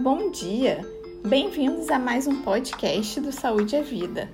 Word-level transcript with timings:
Bom 0.00 0.30
dia! 0.30 0.86
Bem-vindos 1.26 1.88
a 1.88 1.98
mais 1.98 2.28
um 2.28 2.40
podcast 2.42 3.20
do 3.20 3.32
Saúde 3.32 3.74
é 3.74 3.82
Vida. 3.82 4.30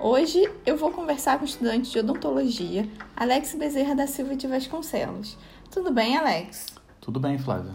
Hoje 0.00 0.50
eu 0.66 0.76
vou 0.76 0.90
conversar 0.90 1.38
com 1.38 1.44
o 1.44 1.48
estudante 1.48 1.92
de 1.92 2.00
odontologia, 2.00 2.88
Alex 3.14 3.54
Bezerra 3.54 3.94
da 3.94 4.08
Silva 4.08 4.34
de 4.34 4.48
Vasconcelos. 4.48 5.38
Tudo 5.70 5.92
bem, 5.92 6.16
Alex? 6.16 6.66
Tudo 7.00 7.20
bem, 7.20 7.38
Flávia. 7.38 7.74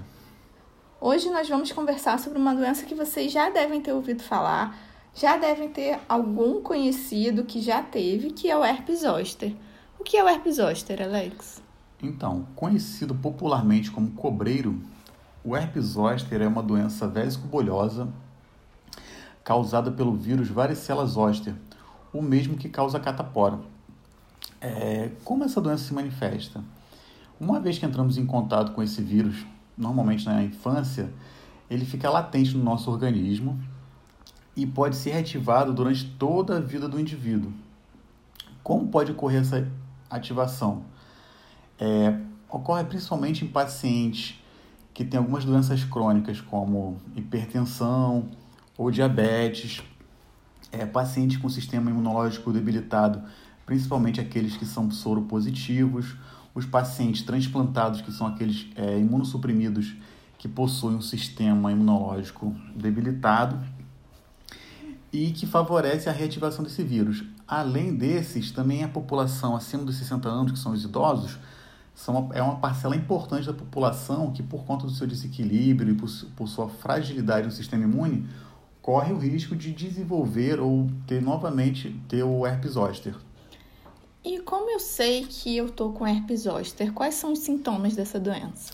Hoje 1.00 1.30
nós 1.30 1.48
vamos 1.48 1.72
conversar 1.72 2.20
sobre 2.20 2.38
uma 2.38 2.54
doença 2.54 2.86
que 2.86 2.94
vocês 2.94 3.32
já 3.32 3.50
devem 3.50 3.80
ter 3.80 3.94
ouvido 3.94 4.22
falar, 4.22 4.78
já 5.16 5.38
devem 5.38 5.70
ter 5.70 5.98
algum 6.10 6.62
conhecido 6.62 7.46
que 7.46 7.62
já 7.62 7.82
teve, 7.82 8.32
que 8.32 8.52
é 8.52 8.58
o 8.58 8.66
herpes 8.66 9.00
zoster. 9.00 9.56
O 9.98 10.04
que 10.04 10.18
é 10.18 10.24
o 10.24 10.28
herpes 10.28 10.58
zoster, 10.58 11.02
Alex? 11.02 11.62
Então, 12.04 12.46
conhecido 12.54 13.16
popularmente 13.16 13.92
como 13.92 14.12
cobreiro, 14.12 14.78
o 15.44 15.56
herpes 15.56 15.86
zoster 15.86 16.42
é 16.42 16.48
uma 16.48 16.62
doença 16.62 17.08
vésico-bolhosa 17.08 18.10
causada 19.44 19.92
pelo 19.92 20.16
vírus 20.16 20.50
varicela 20.50 21.06
zoster, 21.06 21.56
o 22.14 22.22
mesmo 22.22 22.58
que 22.58 22.70
causa 22.70 23.00
catapora. 23.00 23.60
É, 24.62 25.12
como 25.24 25.44
essa 25.44 25.62
doença 25.62 25.86
se 25.86 25.94
manifesta? 25.94 26.64
Uma 27.40 27.60
vez 27.60 27.80
que 27.80 27.86
entramos 27.86 28.18
em 28.18 28.26
contato 28.26 28.74
com 28.74 28.84
esse 28.84 29.02
vírus, 29.02 29.46
normalmente 29.78 30.26
na 30.26 30.44
infância, 30.44 31.12
ele 31.70 31.86
fica 31.86 32.10
latente 32.10 32.56
no 32.56 32.64
nosso 32.64 32.92
organismo 32.92 33.60
e 34.56 34.68
pode 34.68 34.98
ser 34.98 35.12
reativado 35.12 35.74
durante 35.74 36.06
toda 36.06 36.58
a 36.58 36.60
vida 36.60 36.88
do 36.90 37.00
indivíduo. 37.00 37.54
Como 38.62 38.88
pode 38.90 39.14
ocorrer 39.14 39.42
essa 39.42 39.66
ativação? 40.10 40.84
É, 41.80 42.20
ocorre 42.50 42.84
principalmente 42.84 43.46
em 43.46 43.48
pacientes 43.48 44.40
que 44.94 45.06
têm 45.06 45.18
algumas 45.18 45.46
doenças 45.46 45.84
crônicas, 45.84 46.42
como 46.42 46.98
hipertensão 47.16 48.30
ou 48.78 48.92
diabetes, 48.92 49.82
é, 50.72 50.86
pacientes 50.86 51.38
com 51.38 51.50
sistema 51.50 51.90
imunológico 51.90 52.52
debilitado, 52.52 53.22
principalmente 53.66 54.20
aqueles 54.20 54.58
que 54.58 54.66
são 54.66 54.90
soropositivos, 54.92 56.16
os 56.54 56.66
pacientes 56.66 57.22
transplantados, 57.22 58.02
que 58.02 58.12
são 58.12 58.28
aqueles 58.28 58.68
é, 58.76 58.98
imunossuprimidos 59.00 59.96
que 60.38 60.48
possuem 60.48 60.96
um 60.96 61.02
sistema 61.02 61.72
imunológico 61.72 62.56
debilitado 62.76 63.60
e 65.12 65.32
que 65.32 65.46
favorece 65.46 66.08
a 66.10 66.12
reativação 66.12 66.64
desse 66.64 66.84
vírus. 66.84 67.24
Além 67.48 67.96
desses, 67.96 68.52
também 68.52 68.84
a 68.84 68.88
população 68.88 69.56
acima 69.56 69.84
dos 69.84 69.98
60 69.98 70.30
anos, 70.30 70.52
que 70.52 70.60
são 70.60 70.72
os 70.72 70.84
idosos, 70.84 71.38
são 72.00 72.16
uma, 72.16 72.34
é 72.34 72.42
uma 72.42 72.56
parcela 72.56 72.96
importante 72.96 73.46
da 73.46 73.54
população 73.54 74.32
que, 74.32 74.42
por 74.42 74.64
conta 74.64 74.86
do 74.86 74.92
seu 74.94 75.06
desequilíbrio 75.06 75.92
e 75.92 75.96
por, 75.98 76.10
por 76.34 76.48
sua 76.48 76.70
fragilidade 76.70 77.46
no 77.46 77.52
sistema 77.52 77.84
imune, 77.84 78.26
corre 78.82 79.12
o 79.12 79.18
risco 79.18 79.54
de 79.54 79.74
desenvolver 79.74 80.62
ou 80.62 80.90
ter 81.06 81.22
novamente 81.22 81.94
ter 82.08 82.24
o 82.24 82.48
herpes 82.48 82.72
zoster. 82.72 83.14
E 84.24 84.40
como 84.40 84.72
eu 84.72 84.80
sei 84.80 85.26
que 85.26 85.58
eu 85.58 85.70
tô 85.70 85.92
com 85.92 86.08
herpes 86.08 86.44
zoster? 86.44 86.94
Quais 86.94 87.16
são 87.16 87.34
os 87.34 87.40
sintomas 87.40 87.98
dessa 87.98 88.18
doença? 88.18 88.72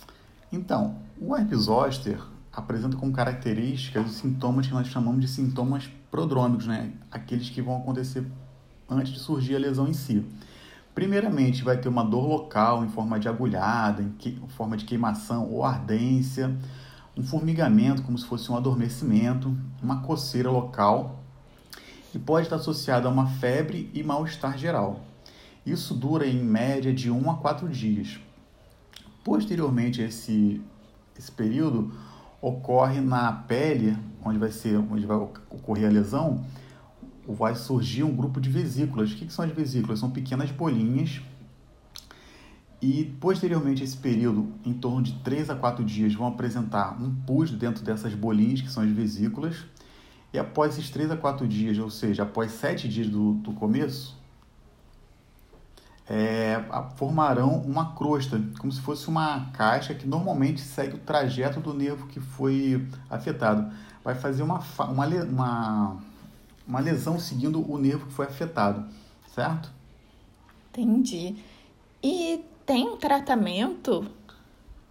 Então, 0.51 0.95
o 1.19 1.35
herpes 1.35 1.61
zoster 1.61 2.21
apresenta 2.53 2.95
como 2.95 3.11
características 3.11 4.05
os 4.05 4.17
sintomas 4.17 4.67
que 4.67 4.73
nós 4.73 4.87
chamamos 4.87 5.21
de 5.21 5.27
sintomas 5.27 5.89
prodrômicos, 6.11 6.67
né? 6.67 6.93
Aqueles 7.09 7.49
que 7.49 7.59
vão 7.59 7.77
acontecer 7.77 8.23
antes 8.87 9.11
de 9.11 9.19
surgir 9.19 9.55
a 9.55 9.59
lesão 9.59 9.87
em 9.87 9.93
si. 9.93 10.23
Primeiramente, 10.95 11.61
vai 11.61 11.77
ter 11.77 11.89
uma 11.89 12.05
dor 12.05 12.25
local 12.25 12.85
em 12.85 12.87
forma 12.87 13.19
de 13.19 13.27
agulhada, 13.27 14.01
em, 14.01 14.11
que, 14.11 14.29
em 14.29 14.47
forma 14.47 14.77
de 14.77 14.85
queimação 14.85 15.51
ou 15.51 15.65
ardência, 15.65 16.55
um 17.17 17.21
formigamento, 17.21 18.01
como 18.01 18.17
se 18.17 18.25
fosse 18.25 18.49
um 18.49 18.55
adormecimento, 18.55 19.55
uma 19.83 20.01
coceira 20.01 20.49
local 20.49 21.19
e 22.13 22.17
pode 22.17 22.45
estar 22.45 22.55
associado 22.55 23.09
a 23.09 23.11
uma 23.11 23.27
febre 23.27 23.91
e 23.93 24.01
mal-estar 24.01 24.57
geral. 24.57 25.01
Isso 25.65 25.93
dura 25.93 26.25
em 26.25 26.41
média 26.41 26.93
de 26.93 27.11
1 27.11 27.29
a 27.29 27.35
4 27.35 27.67
dias. 27.67 28.17
Posteriormente 29.21 30.01
a 30.01 30.05
esse, 30.05 30.61
esse 31.17 31.31
período, 31.31 31.93
ocorre 32.41 33.01
na 33.01 33.33
pele, 33.33 33.97
onde 34.23 34.37
vai, 34.37 34.51
ser, 34.51 34.77
onde 34.77 35.05
vai 35.05 35.17
ocorrer 35.17 35.89
a 35.89 35.91
lesão, 35.91 36.45
vai 37.27 37.55
surgir 37.55 38.03
um 38.03 38.15
grupo 38.15 38.39
de 38.39 38.49
vesículas. 38.49 39.11
O 39.11 39.15
que, 39.15 39.31
são 39.31 39.45
as 39.45 39.51
vesículas? 39.51 39.99
São 39.99 40.11
pequenas 40.11 40.51
bolinhas 40.51 41.21
e 42.81 43.05
posteriormente 43.19 43.83
esse 43.83 43.97
período, 43.97 44.47
em 44.63 44.73
torno 44.73 45.01
de 45.01 45.13
3 45.23 45.49
a 45.49 45.55
4 45.55 45.83
dias, 45.83 46.13
vão 46.13 46.27
apresentar 46.27 47.01
um 47.01 47.13
pus 47.25 47.49
dentro 47.49 47.83
dessas 47.83 48.13
bolinhas, 48.13 48.61
que 48.61 48.69
são 48.69 48.83
as 48.83 48.89
vesículas. 48.89 49.65
E 50.31 50.37
após 50.37 50.73
esses 50.73 50.89
3 50.89 51.11
a 51.11 51.17
4 51.17 51.47
dias, 51.47 51.79
ou 51.79 51.89
seja, 51.89 52.23
após 52.23 52.51
7 52.51 52.87
dias 52.87 53.07
do, 53.07 53.33
do 53.35 53.53
começo, 53.53 54.15
é, 56.07 56.63
formarão 56.95 57.57
uma 57.61 57.95
crosta, 57.95 58.39
como 58.59 58.71
se 58.71 58.79
fosse 58.81 59.07
uma 59.07 59.49
caixa 59.53 59.95
que 59.95 60.07
normalmente 60.07 60.61
segue 60.61 60.95
o 60.95 60.99
trajeto 60.99 61.59
do 61.59 61.73
nervo 61.73 62.05
que 62.07 62.19
foi 62.19 62.87
afetado. 63.09 63.71
Vai 64.03 64.13
fazer 64.13 64.43
uma, 64.43 64.59
uma, 64.77 65.07
uma, 65.07 65.97
uma 66.67 66.79
lesão 66.79 67.19
seguindo 67.19 67.59
o 67.71 67.77
nervo 67.77 68.07
que 68.07 68.13
foi 68.13 68.25
afetado, 68.25 68.85
certo? 69.33 69.71
Entendi. 70.69 71.35
E 72.03 72.43
tem 72.65 72.97
tratamento? 72.97 74.05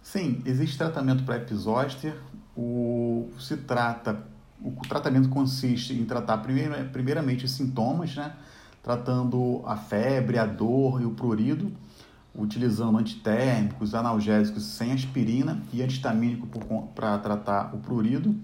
Sim, 0.01 0.41
existe 0.45 0.77
tratamento 0.77 1.23
para 1.23 1.37
episóster. 1.37 2.15
O 2.55 3.29
se 3.39 3.57
trata, 3.57 4.23
o 4.61 4.71
tratamento 4.87 5.29
consiste 5.29 5.93
em 5.93 6.05
tratar 6.05 6.37
primeiro, 6.37 6.73
primeiramente 6.89 7.45
os 7.45 7.51
sintomas, 7.51 8.15
né? 8.15 8.33
Tratando 8.81 9.61
a 9.65 9.75
febre, 9.75 10.37
a 10.37 10.45
dor 10.45 11.01
e 11.01 11.05
o 11.05 11.11
prurido, 11.11 11.71
utilizando 12.33 12.97
antitérmicos, 12.97 13.95
analgésicos 13.95 14.63
sem 14.63 14.91
aspirina 14.91 15.61
e 15.73 15.81
antihistamínico 15.81 16.47
para 16.93 17.17
tratar 17.17 17.73
o 17.73 17.79
prurido. 17.79 18.35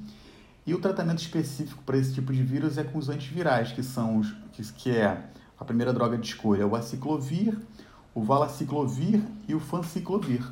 E 0.65 0.73
o 0.73 0.79
tratamento 0.79 1.19
específico 1.19 1.81
para 1.83 1.97
esse 1.97 2.13
tipo 2.13 2.31
de 2.31 2.43
vírus 2.43 2.77
é 2.77 2.83
com 2.83 2.99
os 2.99 3.09
antivirais, 3.09 3.71
que 3.71 3.81
são 3.81 4.17
os 4.17 4.31
que, 4.53 4.63
que 4.73 4.91
é 4.91 5.23
a 5.59 5.65
primeira 5.65 5.91
droga 5.91 6.17
de 6.17 6.27
escolha, 6.27 6.67
o 6.67 6.75
aciclovir, 6.75 7.57
o 8.13 8.21
valaciclovir 8.21 9.21
e 9.47 9.55
o 9.55 9.59
fanciclovir. 9.59 10.43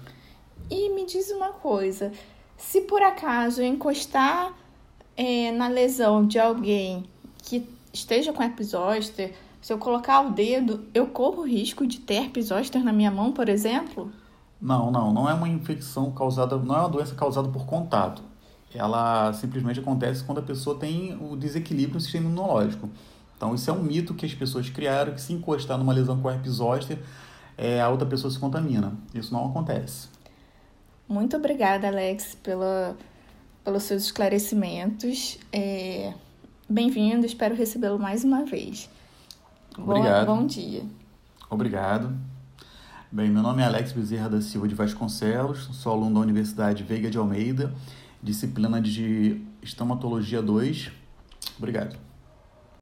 E 0.69 0.93
me 0.93 1.05
diz 1.05 1.29
uma 1.31 1.49
coisa, 1.49 2.11
se 2.57 2.81
por 2.81 3.01
acaso 3.01 3.61
eu 3.61 3.65
encostar 3.65 4.53
é, 5.15 5.51
na 5.51 5.67
lesão 5.67 6.25
de 6.25 6.39
alguém 6.39 7.05
que 7.43 7.67
esteja 7.91 8.31
com 8.33 8.41
herpes 8.41 8.67
zoster, 8.67 9.33
se 9.61 9.73
eu 9.73 9.77
colocar 9.77 10.21
o 10.21 10.31
dedo, 10.31 10.85
eu 10.93 11.07
corro 11.07 11.41
o 11.41 11.47
risco 11.47 11.85
de 11.85 11.99
ter 11.99 12.15
herpes 12.15 12.47
zoster 12.47 12.83
na 12.83 12.93
minha 12.93 13.11
mão, 13.11 13.31
por 13.31 13.49
exemplo? 13.49 14.11
Não, 14.61 14.91
não, 14.91 15.13
não 15.13 15.29
é 15.29 15.33
uma 15.33 15.49
infecção 15.49 16.11
causada, 16.11 16.57
não 16.57 16.75
é 16.75 16.79
uma 16.79 16.89
doença 16.89 17.15
causada 17.15 17.49
por 17.49 17.65
contato. 17.65 18.28
Ela 18.73 19.33
simplesmente 19.33 19.79
acontece 19.79 20.23
quando 20.23 20.39
a 20.39 20.43
pessoa 20.43 20.77
tem 20.77 21.17
o 21.19 21.35
desequilíbrio 21.35 21.95
no 21.95 22.01
sistema 22.01 22.27
imunológico. 22.27 22.89
Então, 23.35 23.55
isso 23.55 23.69
é 23.69 23.73
um 23.73 23.81
mito 23.81 24.13
que 24.13 24.25
as 24.25 24.33
pessoas 24.33 24.69
criaram, 24.69 25.13
que 25.13 25.21
se 25.21 25.33
encostar 25.33 25.77
numa 25.77 25.93
lesão 25.93 26.21
com 26.21 26.29
herpes 26.29 26.53
zoster, 26.53 26.99
é, 27.57 27.81
a 27.81 27.89
outra 27.89 28.07
pessoa 28.07 28.29
se 28.29 28.37
contamina. 28.37 28.93
Isso 29.13 29.33
não 29.33 29.45
acontece. 29.49 30.09
Muito 31.07 31.35
obrigada, 31.35 31.87
Alex, 31.87 32.35
pela, 32.35 32.95
pelos 33.63 33.83
seus 33.83 34.03
esclarecimentos. 34.03 35.39
É, 35.51 36.13
Bem-vindo, 36.71 37.25
espero 37.25 37.55
recebê-lo 37.55 37.97
mais 37.97 38.23
uma 38.23 38.45
vez. 38.45 38.87
Obrigado. 39.75 40.27
Bom, 40.27 40.41
bom 40.41 40.45
dia. 40.45 40.83
Obrigado. 41.49 42.15
Bem, 43.11 43.27
meu 43.31 43.41
nome 43.41 43.63
é 43.63 43.65
Alex 43.65 43.91
Bezerra 43.91 44.29
da 44.29 44.39
Silva 44.39 44.67
de 44.67 44.75
Vasconcelos, 44.75 45.67
sou 45.73 45.93
aluno 45.93 46.13
da 46.13 46.19
Universidade 46.19 46.83
Veiga 46.83 47.09
de 47.09 47.17
Almeida, 47.17 47.73
disciplina 48.21 48.81
de 48.81 49.41
Estomatologia 49.61 50.41
2. 50.41 50.91
Obrigado. 51.57 52.08